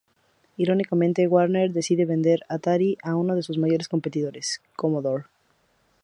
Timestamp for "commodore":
4.75-5.25